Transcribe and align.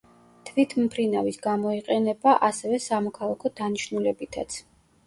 თვითმფრინავის 0.49 1.37
გამოიყენება 1.47 2.35
ასევე 2.51 2.81
სამოქალაქო 2.89 3.57
დანიშნულებითაც. 3.63 4.61